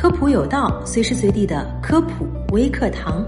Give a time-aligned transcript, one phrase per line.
[0.00, 3.26] 科普有道，随时随地的科普微课堂。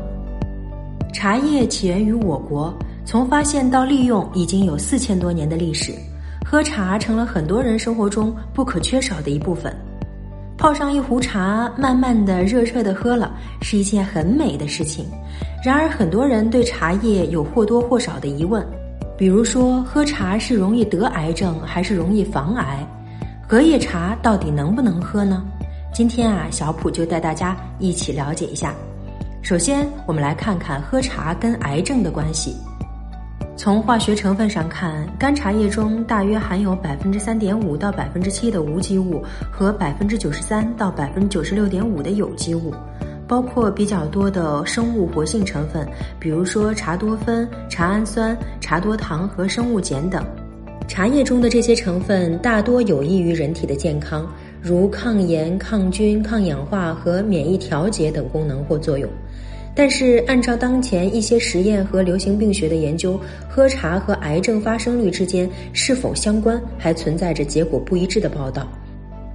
[1.12, 2.72] 茶叶起源于我国，
[3.04, 5.92] 从发现到利用已经有四千多年的历史。
[6.46, 9.76] 喝茶成了很多人生活中不可缺少的一部分。
[10.56, 15.06] 泡上一壶茶，慢慢的、热热的喝了，是一件很美的事情。
[15.64, 18.64] 然而，很多人对茶叶有或多或少的疑问，
[19.18, 22.86] 比如说，喝茶是容易得癌症，还是容易防癌？
[23.48, 25.44] 隔夜茶到底能不能喝呢？
[25.92, 28.74] 今天啊，小普就带大家一起了解一下。
[29.42, 32.56] 首先，我们来看看喝茶跟癌症的关系。
[33.56, 42.72] 从化学成分上看，干茶叶中大约含有百分之三点五到百分之七的无机物和百分之九十三到百分之九十六点五的有机物，
[43.26, 45.86] 包括比较多的生物活性成分，
[46.20, 50.24] 比如说茶多酚、茶氨酸、茶多糖和生物碱等。
[50.88, 54.26] 茶叶中的这些成分大多有益于人体的健康。
[54.62, 59.08] 如抗炎、抗菌、抗氧化和免疫调节等功能或作用，
[59.74, 63.18] 但是按照当前一些实验和流行病学的研究，
[63.48, 68.68] 喝茶和癌症发生率之间是否相关，还存在着结果不一致的报道。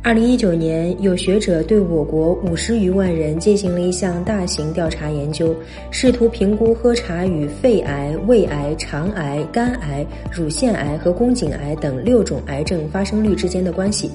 [0.04, 5.56] 二零一九年，有学者对我国五十余万人进行了一项大型调查研究，
[5.90, 14.12] 试图评估喝茶与肺癌、胃癌、肠癌、肝癌、乳腺癌和宫颈癌等六种癌症发生率之间的关系。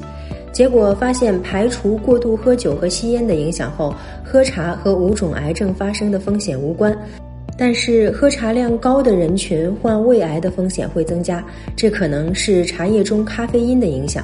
[0.61, 6.95] 结果发现，排除过度喝酒和吸烟的影响后，喝茶和五种癌症发生的风险无关。
[7.57, 11.43] 但是，喝茶量高的人群患胃癌的风险会增加，
[11.75, 14.23] 这可能是茶叶中咖啡因的影响。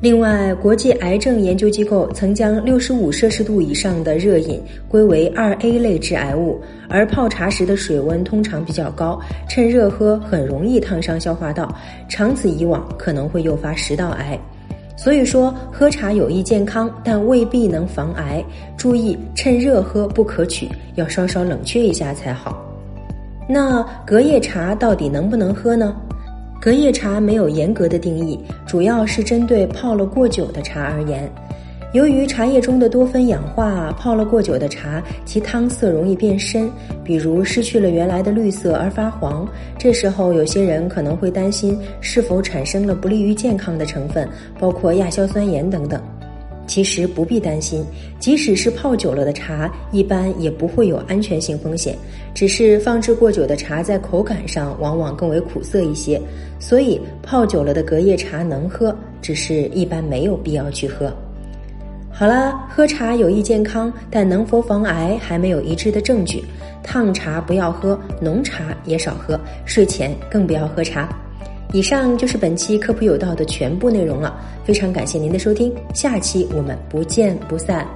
[0.00, 9.16] 另外，国际癌症研究机构曾将六十五摄氏度以上的热饮归为二 A 类致癌物，而泡茶时的水温通常比较高，
[9.48, 11.72] 趁热喝很容易烫伤消化道，
[12.08, 14.36] 长此以往可能会诱发食道癌。
[14.96, 18.44] 所以说，喝茶有益健康，但未必能防癌。
[18.76, 22.64] 注意，趁热喝不可取，要稍稍冷却一下才好。
[23.48, 25.94] 那隔夜茶到底能不能喝呢？
[26.60, 31.28] 隔夜茶没有严格的定义，主要是针对泡了过久的茶而言。
[31.92, 36.70] 由于茶叶中的多酚氧化，泡了过久的茶，其汤色容易变深，
[37.04, 39.46] 比如失去了原来的绿色而发黄。
[39.76, 44.26] 这时候，有些人可能会担心是否产生了不利于健康的成分，
[44.58, 46.00] 包括亚硝酸盐等等。
[46.66, 47.84] 其实不必担心，
[48.18, 51.94] 即使是泡久了的茶，一般也不会有安全性风险，
[52.32, 56.18] 只是放置过久的茶在口感上往往更为苦涩一些。
[56.58, 61.12] 所以，泡久了的隔夜茶能喝，只是一般没有必要去喝。
[62.14, 66.44] 好了，喝茶有益健康，但能否防癌还没有一致的证据。
[66.82, 71.08] 烫茶不要喝，浓茶也少喝，睡前更不要喝茶。
[71.72, 77.86] 以上就是本期科普有道的全部内容了，非常感谢您的收听，下期我们不见不散。